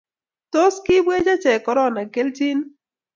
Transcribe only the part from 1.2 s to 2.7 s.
achek korona keljin?